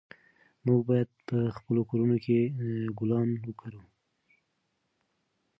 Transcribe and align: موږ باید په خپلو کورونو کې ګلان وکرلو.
موږ 0.65 0.79
باید 0.89 1.09
په 1.27 1.37
خپلو 1.57 1.81
کورونو 1.89 2.17
کې 2.25 2.39
ګلان 2.99 3.29
وکرلو. 3.47 3.83